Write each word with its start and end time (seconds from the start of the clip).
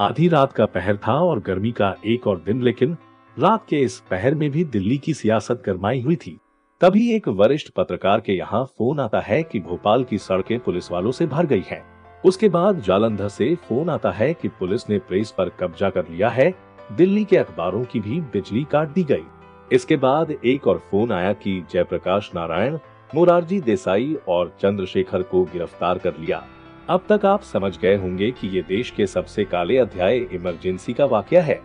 आधी 0.00 0.26
रात 0.28 0.52
का 0.52 0.64
पहर 0.66 0.96
था 0.96 1.12
और 1.14 1.40
गर्मी 1.40 1.70
का 1.72 1.94
एक 2.06 2.26
और 2.26 2.42
दिन, 2.46 2.62
लेकिन 2.62 2.96
रात 3.38 3.64
के 3.68 3.76
इस 3.76 3.98
पहर 4.00 4.34
में 4.34 4.50
भी 4.50 4.64
दिल्ली 4.64 4.98
की 4.98 5.14
सियासत 5.14 5.62
गरमाई 5.66 6.00
हुई 6.00 6.16
थी। 6.16 6.36
तभी 6.80 7.14
एक 7.14 7.28
वरिष्ठ 7.28 7.70
पत्रकार 7.76 8.20
के 8.20 8.32
यहाँ 8.32 8.64
फ़ोन 8.64 9.00
आता 9.00 9.20
है 9.20 9.42
कि 9.42 9.60
भोपाल 9.60 10.04
की 10.04 10.18
सड़कें 10.18 10.58
पुलिस 10.60 10.90
वालों 10.92 11.12
से 11.12 11.26
भर 11.26 11.46
गई 11.46 11.62
हैं। 11.66 11.82
उसके 12.24 12.48
बाद 12.48 12.80
जालंधर 12.80 13.28
से 13.28 13.54
फ़ोन 13.54 13.90
आता 13.90 14.10
है 14.10 14.32
कि 14.34 14.48
पुलिस 14.48 14.88
ने 14.90 14.98
प्रेस 14.98 15.30
पर 15.30 15.48
कब्जा 15.48 15.90
कर 15.90 16.08
लिया 16.10 16.28
है। 16.28 16.52
दिल्ली 16.92 17.24
के 17.24 17.36
अखबारों 17.36 17.84
की 17.84 18.00
भी 18.00 18.20
बिजली 18.20 18.64
काट 18.64 18.88
दी 18.88 19.04
गई। 19.04 19.24
इसके 19.72 19.96
बाद 19.96 20.30
एक 20.30 20.66
और 20.66 20.78
फ़ोन 20.90 21.12
आया 21.12 21.32
कि 21.32 21.62
जयप्रकाश 21.70 22.30
नारायण, 22.34 22.78
मोरारजी 23.14 23.60
देसाई 23.60 24.16
और 24.28 24.56
चंद्रशेखर 24.60 25.22
को 25.22 25.44
गिरफ़्तार 25.44 25.98
कर 25.98 26.16
लिया। 26.20 26.44
अब 26.88 27.04
तक 27.08 27.24
आप 27.26 27.42
समझ 27.42 27.76
गए 27.78 27.94
होंगे 27.96 28.30
कि 28.30 28.48
ये 28.48 28.60
देश 28.62 28.90
के 28.90 29.06
सबसे 29.06 29.44
काले 29.44 29.78
अध्याय 29.78 30.16
इमरजेंसी 30.32 30.92
का 30.92 31.04
वाक्य 31.04 31.38
है। 31.38 31.58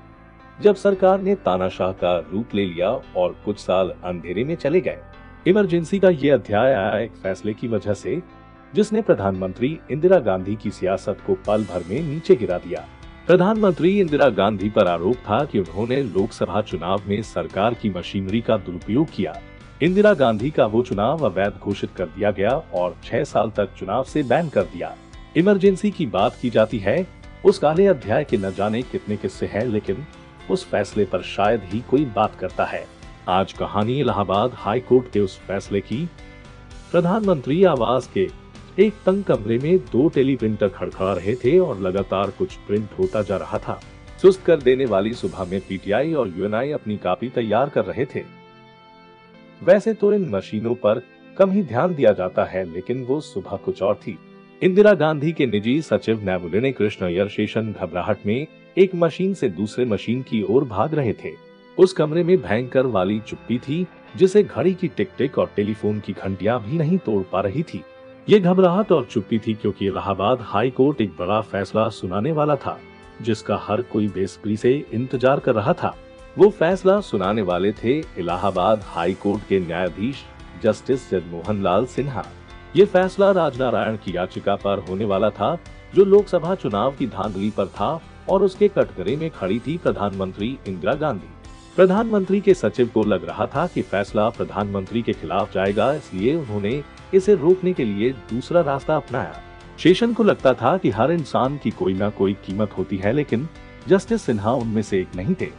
जब 0.61 0.75
सरकार 0.75 1.21
ने 1.21 1.35
तानाशाह 1.35 1.91
का 1.91 2.17
रूप 2.31 2.55
ले 2.55 2.65
लिया 2.65 2.89
और 3.17 3.35
कुछ 3.45 3.59
साल 3.59 3.93
अंधेरे 4.03 4.43
में 4.43 4.55
चले 4.55 4.81
गए, 4.81 4.97
इमरजेंसी 5.47 5.99
का 5.99 6.09
ये 6.09 6.29
अध्याय 6.29 6.73
आया 6.73 6.97
एक 6.99 7.11
फैसले 7.23 7.53
की 7.53 7.67
वजह 7.67 7.93
से, 7.93 8.21
जिसने 8.73 9.01
प्रधानमंत्री 9.01 9.77
इंदिरा 9.91 10.19
गांधी 10.19 10.55
की 10.55 10.69
सियासत 10.69 11.17
को 11.27 11.35
पल 11.47 11.63
भर 11.63 11.83
में 11.89 12.01
नीचे 12.03 12.35
गिरा 12.35 12.57
दिया। 12.57 12.85
प्रधानमंत्री 13.27 13.99
इंदिरा 13.99 14.29
गांधी 14.31 14.69
पर 14.69 14.87
आरोप 14.87 15.17
था 15.29 15.43
कि 15.45 15.59
उन्होंने 15.59 16.01
लोकसभा 16.03 16.61
चुनाव 16.61 17.03
में 17.07 17.21
सरकार 17.23 17.73
की 17.73 17.89
मशीनरी 17.89 18.41
का 18.41 18.57
दुरुपयोग 18.57 19.07
किया। 19.15 19.39
इंदिरा 19.83 20.13
गांधी 20.13 20.49
का 20.51 20.65
वो 20.65 20.81
चुनाव 20.81 21.25
अवैध 21.25 21.59
घोषित 21.59 21.89
कर 21.95 22.05
दिया 22.07 22.31
गया 22.31 22.57
और 22.73 22.95
छह 23.03 23.23
साल 23.23 23.51
तक 23.51 23.73
चुनाव 23.77 24.03
से 24.03 24.23
बैन 24.23 24.49
कर 24.49 24.63
दिया। 24.63 24.95
इमरजेंसी 25.37 25.91
की 25.91 26.05
बात 26.05 26.37
की 26.41 26.49
जाती 26.49 26.77
है, 26.77 27.07
उस 27.45 27.59
काले 27.59 27.85
अध्याय 27.87 28.23
के 28.23 28.37
न 28.37 28.51
जाने 28.51 28.81
कितने 28.81 29.17
किस्से 29.17 29.45
हैं, 29.45 29.65
लेकिन 29.65 30.05
उस 30.51 30.65
फैसले 30.65 31.05
पर 31.05 31.21
शायद 31.21 31.61
ही 31.63 31.79
कोई 31.79 32.05
बात 32.05 32.35
करता 32.35 32.65
है। 32.65 32.87
आज 33.27 33.53
कहानी 33.53 33.99
इलाहाबाद 33.99 34.51
हाई 34.53 34.79
कोर्ट 34.79 35.11
के 35.11 35.19
उस 35.19 35.39
फैसले 35.39 35.81
की। 35.81 36.09
प्रधानमंत्री 36.91 37.63
आवास 37.63 38.09
के 38.13 38.29
एक 38.79 38.93
तंग 39.05 39.23
कमरे 39.23 39.57
में 39.59 39.77
दो 39.77 40.09
टेलीप्रिंटर 40.09 40.69
खड़खड़ा 40.69 41.13
रहे 41.13 41.35
थे 41.35 41.59
और 41.59 41.79
लगातार 41.79 42.29
कुछ 42.29 42.55
प्रिंट 42.55 42.89
होता 42.99 43.21
जा 43.21 43.37
रहा 43.37 43.57
था। 43.57 43.81
सुस्त 44.21 44.43
कर 44.43 44.57
देने 44.57 44.85
वाली 44.85 45.13
सुबह 45.13 45.43
में 45.43 45.61
पीटीआई 45.61 46.13
और 46.13 46.33
यूएनआई 46.37 46.71
अपनी 46.71 46.97
कापी 46.97 47.29
तैयार 47.29 47.69
कर 47.69 47.85
रहे 47.85 48.05
थे। 48.05 48.23
वैसे 49.63 49.93
तो 49.93 50.13
इन 50.13 50.29
मशीनों 50.29 50.75
पर 50.75 51.01
कम 51.37 51.51
ही 51.51 51.63
ध्यान 51.63 51.95
दिया 51.95 52.11
जाता 52.11 52.43
है, 52.43 52.73
लेकिन 52.73 53.03
वो 53.03 53.21
सुबह 53.21 53.57
कुछ 53.57 53.81
और 53.81 53.95
थी। 53.95 54.17
इंदिरा 54.61 54.91
गांधी 54.93 55.31
के 55.31 55.45
निजी 55.45 55.81
सचिव 55.81 56.23
नैबुलिने 56.23 56.71
कृष्ण 56.71 57.27
शेषन 57.27 57.71
घबराहट 57.71 58.17
में 58.25 58.47
एक 58.77 58.93
मशीन 58.95 59.33
से 59.33 59.47
दूसरे 59.49 59.85
मशीन 59.85 60.21
की 60.21 60.41
ओर 60.49 60.63
भाग 60.63 60.93
रहे 60.93 61.13
थे। 61.13 61.29
उस 61.77 61.93
कमरे 61.93 62.23
में 62.23 62.35
भयंकर 62.41 62.85
वाली 62.85 63.19
चुप्पी 63.19 63.57
थी, 63.57 63.85
जिसे 64.15 64.43
घड़ी 64.43 64.73
की 64.73 64.87
टिक 64.87 65.09
टिक 65.17 65.37
और 65.37 65.49
टेलीफोन 65.55 65.99
की 65.99 66.13
घंटिया 66.13 66.57
भी 66.57 66.77
नहीं 66.77 66.97
तोड़ 66.97 67.23
पा 67.31 67.41
रही 67.41 67.63
थी। 67.63 67.81
ये 68.27 68.39
घबराहट 68.39 68.91
और 68.91 69.05
चुप्पी 69.05 69.39
थी 69.39 69.53
क्योंकि 69.53 69.85
इलाहाबाद 69.85 70.41
हाई 70.41 70.69
कोर्ट 70.69 71.01
एक 71.01 71.15
बड़ा 71.19 71.39
फैसला 71.41 71.87
सुनाने 71.89 72.31
वाला 72.31 72.55
था, 72.55 72.77
जिसका 73.21 73.57
हर 73.63 73.81
कोई 73.81 74.07
बेसब्री 74.07 74.57
से 74.57 74.73
इंतज़ार 74.93 75.39
कर 75.39 75.55
रहा 75.55 75.73
था। 75.73 75.95
वो 76.37 76.49
फैसला 76.49 76.99
सुनाने 77.01 77.41
वाले 77.41 77.71
थे 77.73 77.97
इलाहाबाद 78.17 78.83
हाई 78.85 79.13
कोर्ट 79.13 79.47
के 79.49 79.59
न्यायाधीश 79.59 80.23
जस्टिस 80.63 81.09
जगमोहन 81.11 81.63
लाल 81.63 81.85
सिन्हा। 81.85 82.25
ये 82.75 82.83
फैसला 82.85 83.31
राजनारायण 83.31 83.95
की 83.95 84.15
याचिका 84.15 84.55
पर 84.55 84.79
होने 84.79 85.05
वाला 85.05 85.29
था, 85.29 85.57
जो 85.95 86.03
लोकसभा 86.05 86.53
चुनाव 86.55 86.91
की 86.91 87.07
धांधली 87.07 87.49
पर 87.49 87.65
था 87.67 87.99
और 88.29 88.43
उसके 88.43 88.67
कटघरे 88.67 89.15
में 89.15 89.29
खड़ी 89.29 89.59
थी 89.59 89.77
प्रधानमंत्री 89.77 90.57
इंदिरा 90.67 90.93
गांधी। 90.93 91.29
प्रधानमंत्री 91.75 92.39
के 92.41 92.53
सचिव 92.53 92.89
को 92.93 93.03
लग 93.03 93.25
रहा 93.25 93.45
था 93.45 93.65
कि 93.67 93.81
फैसला 93.81 94.29
प्रधानमंत्री 94.29 95.01
के 95.01 95.13
खिलाफ 95.13 95.53
जाएगा, 95.53 95.93
इसलिए 95.93 96.35
उन्होंने 96.35 96.83
इसे 97.13 97.35
रोकने 97.35 97.73
के 97.73 97.85
लिए 97.85 98.09
दूसरा 98.09 98.61
रास्ता 98.61 98.95
अपनाया। 98.95 99.41
शेषन 99.77 100.13
को 100.13 100.23
लगता 100.23 100.53
था 100.53 100.77
कि 100.77 100.89
हर 100.89 101.11
इंसान 101.11 101.57
की 101.57 101.71
कोई 101.71 101.93
ना 101.93 102.09
कोई 102.09 102.33
कीमत 102.45 102.77
होती 102.77 102.97
है, 102.97 103.13
लेकिन 103.13 103.47
जस्टिस 103.87 104.21
सिन्हा 104.21 104.53
उनमें 104.53 104.81
से 104.81 104.99
एक 104.99 105.15
नहीं 105.15 105.35
थे। 105.41 105.49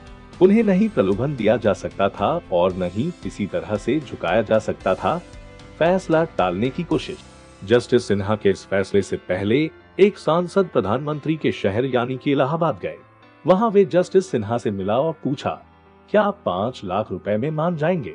उन्हें 0.43 0.63
नहीं 0.63 0.89
प्रलोभन 0.89 1.37
दिया 1.37 1.57
जा 1.57 1.73
सकता 1.73 2.09
था 2.09 2.41
और 2.53 2.77
न 2.77 2.91
ही 2.93 3.11
किसी 3.23 3.47
तरह 3.47 3.77
से 3.77 4.01
झुकाया 4.01 4.43
जा 4.43 4.59
सकता 4.59 4.95
था। 4.95 5.21
फैसला 5.79 6.25
टालने 6.25 6.71
की 6.71 6.83
कोशिश। 6.83 7.19
जस्टिस 7.65 8.07
सिन्हा 8.09 8.37
के 8.37 8.51
इस 8.51 8.65
फैसले 8.67 9.03
से 9.03 9.17
पहले 9.17 9.71
एक 10.01 10.19
सांसद 10.19 10.67
प्रधानमंत्री 10.67 11.37
के 11.37 11.53
शहर 11.53 11.85
यानी 11.85 12.17
कि 12.17 12.33
इलाहाबाद 12.33 12.79
गए। 12.83 12.97
वहाँ 13.47 13.71
वे 13.71 13.85
जस्टिस 13.85 14.31
सिन्हा 14.31 14.59
से 14.59 14.71
मिला 14.71 14.99
और 14.99 15.13
पूछा, 15.25 15.51
क्या 16.11 16.23
आप 16.23 16.43
पाँच 16.47 16.81
लाख 16.85 17.11
रुपए 17.11 17.37
में 17.37 17.51
मान 17.51 17.77
जाएँगे? 17.77 18.15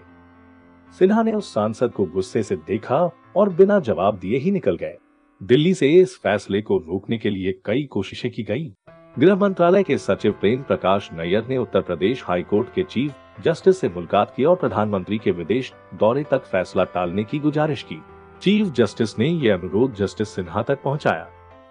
सिन्हा 1.00 1.24
ने 1.24 1.32
उस 1.32 1.54
सांसद 1.54 1.92
को 1.92 2.06
गुस्से 2.06 2.44
से 2.44 2.56
देखा 2.56 3.10
और 3.36 3.50
बिना 3.50 3.80
जवाब 3.80 4.20
दिए 4.20 4.38
ही 4.38 4.52
निकल 4.52 4.76
गए। 4.76 4.98
दिल्ली 5.44 5.74
से 5.74 5.90
इस 5.92 6.18
फैसले 6.18 6.62
को 6.62 6.78
रोकने 6.78 7.18
के 7.18 7.30
लिए 7.30 7.60
कई 7.66 7.84
कोशिशें 7.84 8.32
की 8.32 8.44
गई। 8.44 8.74
गृह 9.20 9.36
मंत्रालय 9.36 9.84
के 9.84 9.98
सचिव 9.98 10.32
प्रेम 10.32 10.62
प्रकाश 10.62 11.10
नैयर 11.14 11.46
ने 11.50 11.58
उत्तर 11.58 11.82
प्रदेश 11.82 12.24
हाईकोर्ट 12.26 12.74
के 12.76 12.84
चीफ 12.84 13.14
जस्टिस 13.44 13.80
से 13.80 13.90
मुलाकात 13.90 14.34
की 14.36 14.44
और 14.44 14.56
प्रधानमंत्री 14.56 15.18
के 15.18 15.32
विदेश 15.32 15.74
दौरे 15.94 16.24
तक 16.24 16.44
फैसला 16.44 16.84
टालने 16.84 17.24
की 17.24 17.40
गुजारिश 17.40 17.84
की। 17.84 18.02
चीफ 18.42 18.68
जस्टिस 18.68 19.18
ने 19.20 19.28
यह 19.28 19.54
अनुरोध 19.54 19.94
जस्टिस 19.96 20.30
सिन्हा 20.30 20.62
तक 20.62 20.82
पहुँचाया। 20.84 21.28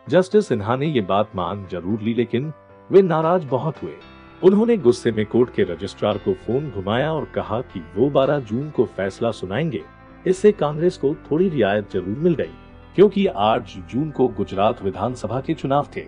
जस्टिस 0.09 0.49
सिन्हा 0.49 0.77
ने 0.77 0.87
ये 0.87 1.01
बात 1.01 1.31
मान 1.37 1.67
ज़रूर 1.67 2.01
ली, 2.01 2.15
लेकिन 2.15 2.53
वे 2.91 3.03
नाराज़ 3.03 3.47
बहुत 3.47 3.83
हुए। 3.83 3.95
उन्होंने 4.43 4.77
गुस्से 4.77 5.13
में 5.13 5.25
कोर्ट 5.27 5.55
के 5.55 5.63
रजिस्ट्रार 5.63 6.19
को 6.19 6.33
फ़ोन 6.35 6.71
घुमाया 6.71 7.13
और 7.13 7.25
कहा 7.25 7.61
कि 7.63 7.81
वो 7.97 8.09
12 8.11 8.39
जून 8.41 8.71
को 8.71 8.85
फैसला 8.87 9.31
सुनाएँगे। 9.31 9.83
इससे 10.27 10.53
कांग्रेस 10.53 10.97
को 10.97 11.15
थोड़ी 11.31 11.49
रियायत 11.49 11.93
ज़रूर 11.93 12.19
मिल 12.19 12.35
गई, 12.35 12.53
क्योंकि 12.97 13.27
8 13.27 13.77
जून 13.91 14.11
को 14.11 14.29
गुजरात 14.29 14.83
विधानसभा 14.83 15.41
के 15.41 15.55
चुनाव 15.55 15.89
थे। 15.97 16.05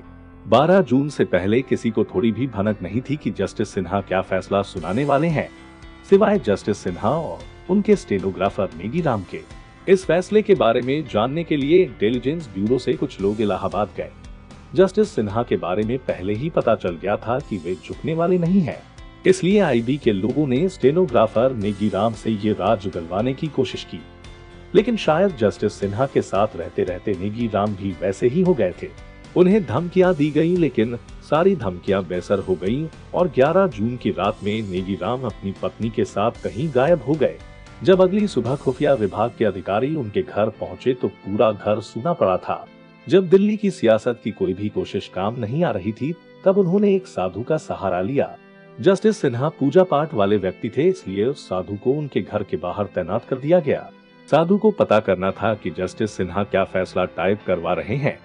12 0.49 0.81
जून 0.81 1.09
से 1.09 1.25
पहले 1.25 1.63
किसी 1.63 1.91
को 1.91 2.05
थोड़ी 2.05 2.33
भी 2.33 2.47
भनक 2.47 2.83
नहीं 2.83 3.01
थी 3.01 3.17
कि 3.17 3.31
जस्टिस 3.31 3.69
सिन्हा 3.69 4.01
क्या 4.01 4.21
फैसला 4.21 4.63
सुनाने 4.63 5.05
वाले 5.05 5.29
हैं। 5.29 5.51
सिवाय 6.11 6.39
जस्टिस 6.39 6.79
सिन्हा 6.79 7.11
और 7.11 7.39
उनके 7.71 7.97
स्टेनोग्राफर 7.97 8.69
नेगी 8.77 9.01
राम 9.01 9.25
के। 9.31 9.41
इस 9.89 10.05
फैसले 10.05 10.43
के 10.43 10.55
बारे 10.55 10.81
में 10.81 11.09
जानने 11.09 11.45
के 11.45 11.57
लिए 11.57 11.85
इंटेलिजेंस 11.85 12.49
ब्यूरो 12.55 12.79
से 12.79 12.93
कुछ 12.93 13.21
लोग 13.21 13.41
इलाहाबाद 13.41 13.89
गए। 13.97 14.11
जस्टिस 14.75 15.09
सिन्हा 15.09 15.43
के 15.43 15.57
बारे 15.57 15.83
में 15.83 15.99
पहले 15.99 16.35
ही 16.35 16.51
पता 16.51 16.75
चल 16.75 16.97
गया 16.97 17.17
था 17.17 17.39
कि 17.39 17.57
वे 17.57 17.75
झुकने 17.75 18.15
वाले 18.15 18.39
नहीं 18.39 18.61
हैं। 18.61 18.83
इसलिए 19.27 19.61
आईबी 19.61 19.97
के 19.97 20.13
लोगों 20.13 20.47
ने 20.47 20.69
स्टेनोग्राफर 20.69 21.53
नेगी 21.53 21.89
राम 21.89 22.13
से 22.13 22.31
ये 22.31 22.53
राज 22.53 22.87
उगलवाने 22.87 23.35
की 23.35 23.47
कोशिश 23.47 23.85
की। 23.85 24.01
लेकिन 24.75 24.97
शायद 24.97 25.37
जस्टिस 25.37 25.73
सिन्हा 25.73 26.07
के 26.07 26.23
साथ 26.23 26.49
रहते 26.57 26.85
रहते 26.85 27.17
नेगी 27.21 27.51
राम 27.55 27.77
भी 27.77 27.97
वैसे 28.03 28.29
ही 28.29 28.43
हो 28.43 28.55
गए 28.55 28.75
थे। 28.83 29.08
उन्हें 29.37 29.65
धमकियाँ 29.67 30.15
दी 30.15 30.31
गई, 30.31 30.57
लेकिन 30.57 30.97
सारी 31.31 31.55
धमकियाँ 31.57 32.03
बेसर 32.05 32.39
हो 32.39 32.55
गईं 32.55 32.87
और 33.15 33.29
11 33.29 33.67
जून 33.67 33.97
की 33.97 34.11
रात 34.11 34.39
में 34.45 34.63
नेगी 34.63 34.95
राम 34.95 35.23
अपनी 35.23 35.55
पत्नी 35.63 35.91
के 35.91 36.05
साथ 36.05 36.43
कहीं 36.45 36.71
गायब 36.75 37.03
हो 37.03 37.15
गए। 37.15 37.39
जब 37.83 38.01
अगली 38.01 38.27
सुबह 38.27 38.57
खुफिया 38.57 38.95
विभाग 38.95 39.33
के 39.39 39.45
अधिकारी 39.45 39.95
उनके 39.97 40.23
घर 40.23 40.49
पहुँचे 40.49 40.95
तो 40.95 41.09
पूरा 41.09 41.53
घर 41.53 41.81
सुना 41.81 42.13
पड़ा 42.13 42.37
था। 42.37 42.67
जब 43.07 43.29
दिल्ली 43.29 43.57
की 43.57 43.71
सियासत 43.71 44.21
की 44.25 44.31
कोई 44.31 44.55
भी 44.55 44.69
कोशिश 44.69 45.11
काम 45.15 45.41
नहीं 45.41 45.65
आ 45.65 45.71
रही 45.71 45.93
थी, 45.93 46.15
तब 46.45 46.59
उन्होंने 46.59 46.95
एक 46.95 47.07
साधु 47.07 47.43
का 47.43 47.57
सहारा 47.57 48.01
लिया। 48.01 48.37
जस्टिस 48.81 49.19
सिन्हा 49.19 49.49
पूजा 49.49 49.83
पाठ 49.83 50.15
वाले 50.15 50.37
व्यक्ति 50.37 50.69
थे, 50.69 50.89
इसलिए 50.89 51.25
उस 51.25 51.49
साधु 51.49 51.77
को 51.77 51.93
उनके 51.93 52.21
घर 52.21 52.43
के 52.43 52.57
बाहर 52.57 52.85
तैनात 52.85 53.25
कर 53.25 53.37
दिया 53.37 53.61
गया। 53.61 53.91
साधु 54.29 54.59
को 54.59 54.71
पता 54.71 55.01
करना 55.01 55.31
था 55.31 55.55
कि 55.55 55.71
जस्टिस 55.71 56.11
सिन्हा 56.11 56.45
क्या 56.45 56.65
फैसला 56.65 57.05
टाइप 57.05 57.41
करवा 57.47 57.73
रहे 57.73 57.97
हैं। 57.97 58.19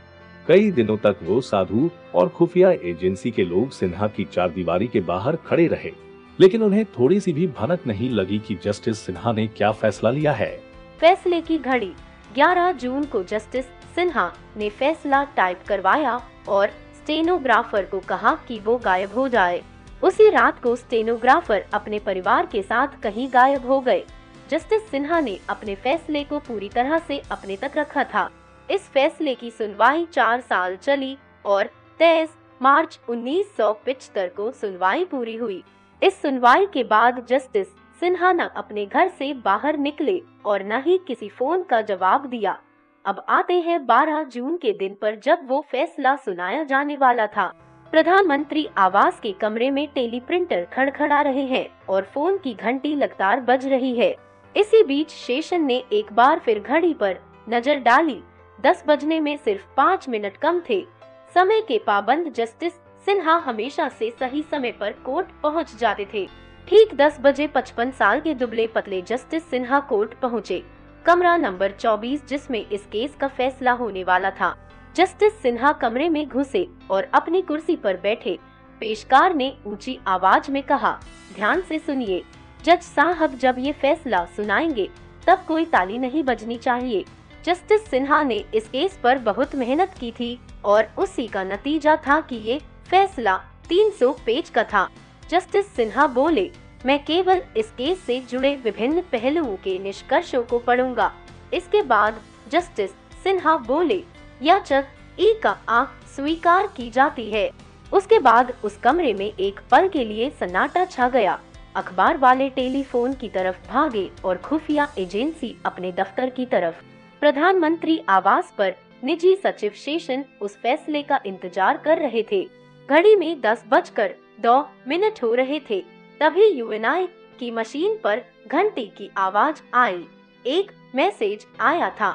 कई 0.47 0.71
दिनों 0.71 0.97
तक 0.97 1.17
वो 1.23 1.41
साधु 1.41 1.89
और 2.15 2.29
खुफिया 2.29 2.71
एजेंसी 2.71 3.31
के 3.31 3.43
लोग 3.43 3.71
सिन्हा 3.71 4.07
की 4.07 4.23
चार 4.23 4.49
दीवारी 4.49 4.87
के 4.87 4.99
बाहर 4.99 5.35
खड़े 5.35 5.67
रहे। 5.67 5.91
लेकिन 6.39 6.63
उन्हें 6.63 6.85
थोड़ी 6.85 7.19
सी 7.19 7.33
भी 7.33 7.47
भनक 7.47 7.79
नहीं 7.87 8.09
लगी 8.09 8.39
कि 8.39 8.55
जस्टिस 8.55 8.99
सिन्हा 8.99 9.31
ने 9.31 9.47
क्या 9.47 9.71
फैसला 9.71 10.09
लिया 10.09 10.31
है। 10.31 10.61
फैसले 10.99 11.41
की 11.41 11.57
घड़ी 11.57 11.93
11 12.35 12.71
जून 12.71 13.03
को 13.03 13.23
जस्टिस 13.23 13.65
सिन्हा 13.65 14.33
ने 14.57 14.69
फैसला 14.69 15.23
टाइप 15.23 15.59
करवाया 15.67 16.21
और 16.49 16.67
स्टेनोग्राफर 16.67 17.85
को 17.85 17.99
कहा 17.99 18.37
कि 18.47 18.59
वो 18.59 18.77
गायब 18.77 19.13
हो 19.13 19.27
जाए। 19.27 19.63
उसी 20.03 20.29
रात 20.29 20.63
को 20.63 20.75
स्टेनोग्राफर 20.75 21.65
अपने 21.73 21.99
परिवार 21.99 22.45
के 22.45 22.61
साथ 22.61 22.87
कहीं 23.03 23.27
गायब 23.33 23.65
हो 23.65 23.79
गए। 23.79 24.03
जस्टिस 24.49 24.81
सिन्हा 24.81 25.19
ने 25.19 25.39
अपने 25.49 25.75
फैसले 25.75 26.23
को 26.23 26.39
पूरी 26.39 26.69
तरह 26.69 26.99
से 26.99 27.21
अपने 27.31 27.55
तक 27.55 27.71
रखा 27.77 28.03
था। 28.03 28.29
इस 28.71 28.87
फैसले 28.89 29.35
की 29.35 29.49
सुनवाई 29.51 30.05
चार 30.05 30.41
साल 30.41 30.75
चली 30.75 31.17
और 31.45 31.69
तेईस 31.99 32.29
मार्च 32.61 32.99
उन्नीस 33.09 33.55
को 33.59 34.51
सुनवाई 34.51 35.05
पूरी 35.05 35.35
हुई। 35.35 35.63
इस 36.01 36.21
सुनवाई 36.21 36.65
के 36.65 36.83
बाद 36.83 37.25
जस्टिस 37.29 37.67
सिन्हा 38.01 38.31
न 38.33 38.47
अपने 38.57 38.85
घर 38.85 39.09
से 39.09 39.33
बाहर 39.33 39.77
निकले 39.77 40.21
और 40.45 40.63
न 40.63 40.81
ही 40.81 40.97
किसी 41.07 41.29
फ़ोन 41.29 41.63
का 41.63 41.81
जवाब 41.81 42.25
दिया। 42.25 42.57
अब 43.05 43.23
आते 43.29 43.59
हैं 43.61 43.85
12 43.85 44.23
जून 44.23 44.57
के 44.57 44.71
दिन 44.73 44.95
पर 45.01 45.15
जब 45.15 45.47
वो 45.47 45.63
फैसला 45.71 46.15
सुनाया 46.15 46.63
जाने 46.63 46.97
वाला 46.97 47.27
था। 47.27 47.51
प्रधानमंत्री 47.93 48.67
आवास 48.77 49.19
के 49.19 49.31
कमरे 49.31 49.69
में 49.71 49.87
टेली 49.87 50.19
प्रिंटर 50.19 50.65
खड़खड़ा 50.73 51.21
रहे 51.21 51.45
हैं 51.47 51.67
और 51.89 52.03
फ़ोन 52.03 52.37
की 52.37 52.53
घंटी 52.53 52.95
लगातार 52.95 53.39
बज 53.39 53.67
रही 53.67 53.95
है। 53.97 54.15
इसी 54.55 54.83
बीच 54.83 55.09
शेषन 55.09 55.61
ने 55.61 55.83
एक 55.93 56.13
बार 56.13 56.39
फिर 56.39 56.59
घड़ी 56.59 56.93
पर 56.93 57.17
नज़र 57.49 57.79
डाली 57.79 58.21
दस 58.65 58.83
बजने 58.87 59.19
में 59.19 59.37
सिर्फ़ 59.37 59.63
पाँच 59.77 60.09
मिनट 60.09 60.37
कम 60.37 60.61
थे। 60.69 60.85
समय 61.33 61.61
के 61.61 61.77
पाबंद 61.77 62.33
जस्टिस 62.33 62.73
सिन्हा 63.05 63.35
हमेशा 63.37 63.87
से 63.89 64.09
सही 64.11 64.43
समय 64.51 64.71
पर 64.71 64.91
कोर्ट 64.91 65.27
पहुँच 65.43 65.75
जाते 65.75 66.07
थे। 66.13 66.25
ठीक 66.67 66.95
दस 66.95 67.17
बजे 67.21 67.47
पचपन 67.47 67.91
साल 67.91 68.19
के 68.19 68.33
दुबले 68.33 68.67
पतले 68.67 69.01
जस्टिस 69.01 69.49
सिन्हा 69.49 69.79
कोर्ट 69.79 70.13
पहुँचे। 70.13 70.63
कमरा 71.05 71.37
नंबर 71.37 71.71
24 71.71 72.25
जिसमें 72.27 72.69
इस 72.69 72.85
केस 72.85 73.15
का 73.15 73.27
फैसला 73.27 73.71
होने 73.71 74.03
वाला 74.03 74.31
था। 74.31 74.55
जस्टिस 74.95 75.41
सिन्हा 75.41 75.71
कमरे 75.71 76.09
में 76.09 76.27
घुसे 76.29 76.67
और 76.91 77.09
अपनी 77.13 77.41
कुर्सी 77.41 77.75
पर 77.75 77.97
बैठे। 77.97 78.37
पेशकार 78.79 79.33
ने 79.33 79.57
ऊँची 79.65 79.99
आवाज़ 80.07 80.51
में 80.51 80.63
कहा, 80.63 80.99
ध्यान 81.35 81.61
से 81.61 81.79
सुनिए। 81.79 82.23
जज 82.63 82.81
साहब 82.81 83.35
जब 83.35 83.55
ये 83.59 83.71
फैसला 83.71 84.25
सुनाएँगे, 84.25 84.89
तब 85.27 85.43
कोई 85.47 85.65
ताली 85.65 85.97
नहीं 85.97 86.23
बजनी 86.23 86.57
चाहिए। 86.57 87.05
जस्टिस 87.45 87.85
सिन्हा 87.85 88.21
ने 88.23 88.43
इस 88.55 88.67
केस 88.67 88.97
पर 89.03 89.17
बहुत 89.17 89.55
मेहनत 89.55 89.93
की 89.99 90.11
थी 90.11 90.39
और 90.65 90.87
उसी 90.97 91.27
का 91.27 91.43
नतीजा 91.43 91.95
था 91.95 92.19
कि 92.21 92.35
ये 92.35 92.59
फैसला 92.89 93.35
300 93.69 94.11
पेज 94.25 94.49
का 94.49 94.63
था। 94.63 94.87
जस्टिस 95.29 95.67
सिन्हा 95.67 96.07
बोले, 96.07 96.49
मैं 96.85 97.03
केवल 97.05 97.41
इस 97.57 97.71
केस 97.71 97.99
से 97.99 98.19
जुड़े 98.19 98.55
विभिन्न 98.55 99.01
पहलुओं 99.01 99.55
के 99.55 99.77
निष्कर्षों 99.79 100.43
को 100.43 100.59
पढ़ूँगा। 100.59 101.11
इसके 101.53 101.81
बाद 101.81 102.21
जस्टिस 102.51 102.91
सिन्हा 103.23 103.57
बोले, 103.57 104.03
याचक 104.41 104.85
ई 105.19 105.33
का 105.43 105.57
आँख 105.69 106.07
स्वीकार 106.15 106.67
की 106.67 106.89
जाती 106.89 107.29
है। 107.31 107.49
उसके 107.93 108.19
बाद 108.19 108.53
उस 108.63 108.77
कमरे 108.77 109.13
में 109.13 109.25
एक 109.25 109.59
पल 109.71 109.87
के 109.87 110.05
लिए 110.05 110.29
सन्नाटा 110.29 110.85
छा 110.85 111.09
गया। 111.09 111.39
अखबार 111.75 112.17
वाले 112.17 112.49
टेलीफोन 112.49 113.13
की 113.13 113.29
तरफ़ 113.29 113.67
भागे 113.69 114.09
और 114.25 114.37
खुफिया 114.37 114.87
एजेंसी 114.97 115.55
अपने 115.65 115.91
दफ्तर 115.91 116.29
की 116.29 116.45
तरफ़ 116.45 116.92
प्रधानमंत्री 117.23 117.97
आवास 118.09 118.51
पर 118.57 118.73
निजी 119.03 119.35
सचिव 119.35 119.73
शेषन 119.75 120.23
उस 120.41 120.55
फैसले 120.57 121.01
का 121.01 121.19
इंतज़ार 121.25 121.77
कर 121.77 121.97
रहे 121.97 122.23
थे। 122.31 122.41
घड़ी 122.89 123.15
में 123.15 123.39
दस 123.41 123.63
बजकर 123.69 124.15
दो 124.39 124.57
मिनट 124.87 125.23
हो 125.23 125.33
रहे 125.33 125.59
थे। 125.69 125.79
तभी 126.19 126.47
यूएनआई 126.47 127.07
की 127.39 127.51
मशीन 127.51 127.97
पर 128.03 128.21
घंटी 128.47 128.85
की 128.97 129.09
आवाज़ 129.17 129.61
आई। 129.73 130.05
एक 130.45 130.71
मैसेज 130.95 131.45
आया 131.61 131.89
था। 132.01 132.11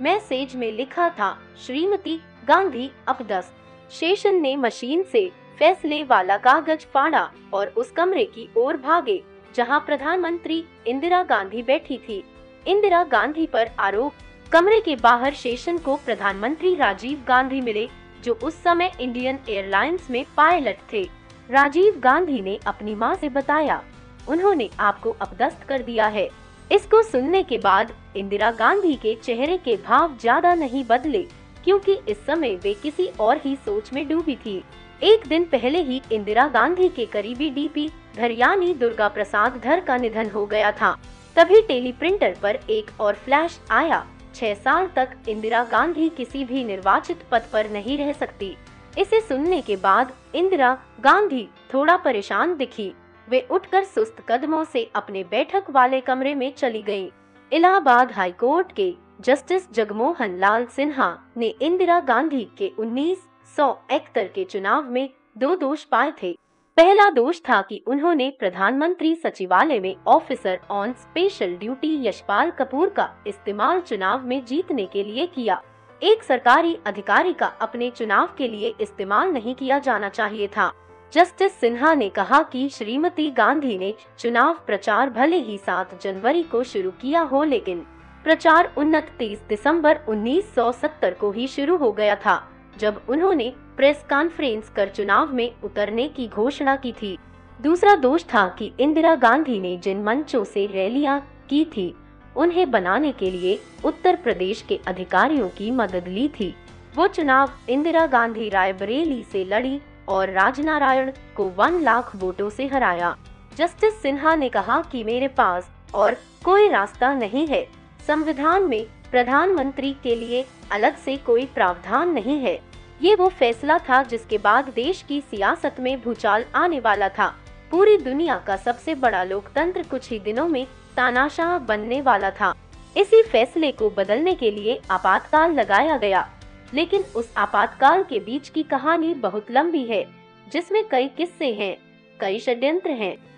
मैसेज 0.00 0.56
में 0.56 0.70
लिखा 0.72 1.10
था, 1.10 1.36
श्रीमती 1.66 2.18
गांधी 2.48 2.90
अपदस्त 3.08 3.54
शेषन 3.90 4.40
ने 4.40 4.56
मशीन 4.58 5.02
से 5.02 5.28
फैसले 5.58 6.02
वाला 6.04 6.36
कागज़ 6.38 6.86
फाड़ा 6.86 7.30
और 7.54 7.74
उस 7.76 7.90
कमरे 7.90 8.24
की 8.24 8.48
ओर 8.56 8.76
भागे, 8.78 9.22
जहाँ 9.54 9.80
प्रधानमंत्री 9.80 10.64
इंदिरा 10.86 11.22
गांधी 11.22 11.62
बैठी 11.62 11.98
थी। 11.98 12.24
इंदिरा 12.66 13.04
गांधी 13.04 13.46
पर 13.46 13.70
आरोप 13.78 14.12
कमरे 14.52 14.80
के 14.80 14.94
बाहर 14.96 15.34
शेषन 15.34 15.76
को 15.78 15.94
प्रधानमंत्री 15.96 16.74
राजीव 16.74 17.22
गांधी 17.28 17.60
मिले, 17.60 17.86
जो 18.24 18.32
उस 18.34 18.62
समय 18.62 18.90
इंडियन 19.00 19.38
एयरलाइंस 19.48 20.10
में 20.10 20.24
पायलट 20.36 20.78
थे। 20.92 21.02
राजीव 21.50 21.98
गांधी 22.00 22.40
ने 22.40 22.58
अपनी 22.66 22.94
माँ 22.94 23.14
से 23.14 23.28
बताया, 23.28 23.80
उन्होंने 24.28 24.68
आपको 24.80 25.10
अपदस्त 25.20 25.64
कर 25.68 25.82
दिया 25.82 26.06
है। 26.08 26.28
इसको 26.70 27.02
सुनने 27.02 27.42
के 27.42 27.58
बाद 27.58 27.94
इंदिरा 28.16 28.50
गांधी 28.52 28.94
के 28.96 29.14
चेहरे 29.14 29.56
के 29.58 29.76
भाव 29.88 30.16
ज़्यादा 30.20 30.54
नहीं 30.54 30.84
बदले, 30.84 31.26
क्योंकि 31.64 31.98
इस 32.08 32.24
समय 32.26 32.54
वे 32.54 32.74
किसी 32.74 33.06
और 33.20 33.40
ही 33.44 33.56
सोच 33.56 33.92
में 33.92 34.06
डूबी 34.08 34.36
थी। 34.36 34.62
एक 35.02 35.26
दिन 35.28 35.44
पहले 35.52 35.82
ही 35.82 36.02
इंदिरा 36.12 36.48
गांधी 36.50 36.88
के 36.88 37.06
करीबी 37.08 37.50
डीपी 37.50 37.90
धरियानी 38.16 38.74
दुर्गा 38.74 39.08
प्रसाद 39.08 39.60
धर 39.64 39.80
का 39.80 39.96
निधन 39.96 40.30
हो 40.30 40.46
गया 40.46 40.72
था। 40.72 40.96
तभी 41.36 41.62
टेली 41.62 41.92
प्रिंटर 41.92 42.38
पर 42.42 42.60
एक 42.70 43.00
और 43.00 43.14
फ्लैश 43.14 43.60
आया 43.70 44.06
छह 44.34 44.54
साल 44.54 44.86
तक 44.96 45.16
इंदिरा 45.28 45.62
गांधी 45.64 46.08
किसी 46.08 46.44
भी 46.44 46.64
निर्वाचित 46.64 47.22
पद 47.30 47.46
पर 47.52 47.70
नहीं 47.70 47.98
रह 47.98 48.12
सकती। 48.12 48.56
इसे 48.98 49.20
सुनने 49.20 49.60
के 49.60 49.76
बाद 49.76 50.12
इंदिरा 50.34 50.72
गांधी 51.00 51.48
थोड़ा 51.74 51.96
परेशान 51.96 52.56
दिखी। 52.56 52.92
वे 53.28 53.40
उठकर 53.50 53.84
सुस्त 53.84 54.16
कदमों 54.28 54.64
से 54.64 54.90
अपने 54.94 55.22
बैठक 55.24 55.70
वाले 55.70 56.00
कमरे 56.00 56.34
में 56.34 56.52
चली 56.54 56.82
गई 56.82 57.10
इलाहाबाद 57.52 58.12
हाई 58.12 58.32
कोर्ट 58.32 58.72
के 58.72 58.92
जस्टिस 59.20 59.70
जगमोहन 59.72 60.38
लाल 60.38 60.66
सिन्हा 60.66 61.16
ने 61.36 61.48
इंदिरा 61.62 61.98
गांधी 62.00 62.44
के 62.58 62.72
उन्नीस 62.78 63.18
सौ 63.56 63.70
इकहत्तर 63.92 64.28
के 64.34 64.44
चुनाव 64.44 64.90
में 64.90 65.08
दो 65.38 65.54
दोष 65.56 65.84
पाए 65.84 66.12
थे। 66.22 66.36
पहला 66.82 67.10
दोष 67.10 67.40
था 67.40 67.62
कि 67.62 67.84
उन्होंने 67.86 68.36
प्रधानमंत्री 68.38 69.14
सचिवालय 69.14 69.80
में 69.80 69.96
officer 70.06 70.60
on 70.70 70.92
special 70.92 71.54
duty 71.56 72.08
Yashpal 72.08 72.50
Kapoor 72.50 72.88
का 72.88 73.10
इस्तेमाल 73.26 73.80
चुनाव 73.80 74.26
में 74.26 74.44
जीतने 74.44 74.86
के 74.86 75.04
लिए 75.04 75.26
किया। 75.26 75.62
एक 76.02 76.22
सरकारी 76.22 76.78
अधिकारी 76.86 77.32
का 77.32 77.46
अपने 77.46 77.90
चुनाव 77.90 78.28
के 78.38 78.48
लिए 78.48 78.74
इस्तेमाल 78.80 79.28
नहीं 79.28 79.54
किया 79.54 79.78
जाना 79.78 80.08
चाहिए 80.08 80.46
था। 80.46 80.72
जस्टिस 81.12 81.52
सिन्हा 81.52 81.94
ने 81.94 82.08
कहा 82.08 82.42
कि 82.42 82.68
श्रीमती 82.68 83.30
गांधी 83.30 83.78
ने 83.78 83.94
चुनाव 84.18 84.54
प्रचार 84.54 85.10
भले 85.10 85.36
ही 85.36 85.58
सात 85.58 86.02
जनवरी 86.02 86.42
को 86.42 86.62
शुरू 86.62 86.90
किया 86.90 87.20
हो 87.20 87.44
लेकिन 87.44 87.86
प्रचार 88.24 88.74
उन्नत 88.78 89.04
उनतीस 89.04 89.42
दिसंबर 89.48 89.98
1970 90.08 91.14
को 91.14 91.30
ही 91.30 91.46
शुरू 91.46 91.76
हो 91.76 91.92
गया 91.92 92.16
था। 92.16 92.51
जब 92.78 93.00
उन्होंने 93.08 93.52
प्रेस 93.76 94.04
कॉन्फ्रेंस 94.10 94.68
कर 94.68 94.88
चुनाव 94.88 95.32
में 95.34 95.50
उतरने 95.64 96.08
की 96.08 96.28
घोषणा 96.28 96.76
की 96.76 96.92
थी। 96.92 97.18
दूसरा 97.60 97.94
दोष 97.94 98.24
था 98.24 98.46
कि 98.58 98.72
इंदिरा 98.80 99.14
गांधी 99.14 99.58
ने 99.60 99.76
जिन 99.76 100.02
मंचों 100.02 100.44
से 100.44 100.66
रैलियाँ 100.66 101.18
की 101.50 101.64
थी, 101.64 101.94
उन्हें 102.36 102.70
बनाने 102.70 103.12
के 103.12 103.30
लिए 103.30 103.58
उत्तर 103.84 104.16
प्रदेश 104.16 104.62
के 104.62 104.80
अधिकारियों 104.86 105.48
की 105.48 105.70
मदद 105.70 106.08
ली 106.08 106.28
थी। 106.28 106.54
वो 106.96 107.06
चुनाव 107.06 107.50
इंदिरा 107.68 108.06
गांधी 108.06 108.48
रायबरेली 108.48 109.22
से 109.32 109.44
लड़ी 109.44 109.80
और 110.08 110.30
राजनारायण 110.30 111.12
को 111.36 111.44
वन 111.56 111.80
लाख 111.80 112.16
वोटों 112.16 112.50
से 112.50 112.66
हराया। 112.66 113.16
जस्टिस 113.56 114.02
सिन्हा 114.02 114.34
ने 114.34 114.48
कहा 114.48 114.80
कि 114.82 115.04
मेरे 115.04 115.28
पास 115.28 115.70
और 115.94 116.16
कोई 116.44 116.68
रास्ता 116.68 117.12
नहीं 117.14 117.46
है। 117.46 117.66
संविधान 118.06 118.62
में 118.62 118.86
प्रधानमंत्री 119.12 119.96
के 120.02 120.14
लिए 120.14 120.44
अलग 120.72 120.96
से 120.96 121.16
कोई 121.16 121.46
प्रावधान 121.46 122.10
नहीं 122.10 122.38
है। 122.38 122.60
ये 123.02 123.14
वो 123.14 123.28
फैसला 123.28 123.78
था 123.78 124.02
जिसके 124.02 124.38
बाद 124.38 124.68
देश 124.68 125.04
की 125.08 125.20
सियासत 125.20 125.76
में 125.80 126.02
भूचाल 126.02 126.44
आने 126.54 126.80
वाला 126.80 127.08
था। 127.08 127.36
पूरी 127.70 127.96
दुनिया 127.96 128.36
का 128.46 128.56
सबसे 128.56 128.94
बड़ा 128.94 129.24
लोकतंत्र 129.24 129.82
कुछ 129.82 130.10
ही 130.10 130.18
दिनों 130.18 130.48
में 130.48 130.66
तानाशाह 130.96 131.58
बनने 131.58 132.00
वाला 132.00 132.30
था। 132.30 132.54
इसी 132.96 133.22
फैसले 133.22 133.72
को 133.72 133.90
बदलने 133.90 134.34
के 134.34 134.50
लिए 134.50 134.80
आपातकाल 134.90 135.52
लगाया 135.52 135.96
गया। 135.96 136.28
लेकिन 136.74 137.04
उस 137.16 137.32
आपातकाल 137.36 138.02
के 138.02 138.18
बीच 138.18 138.48
की 138.48 138.62
कहानी 138.62 139.14
बहुत 139.14 139.50
लंबी 139.50 139.84
है, 139.84 140.06
जिसमें 140.52 140.88
कई 140.88 141.08
किस्से 141.08 141.52
हैं, 141.52 141.76
कई 142.20 142.38
षड्यंत्र 142.38 142.90
हैं। 142.90 143.31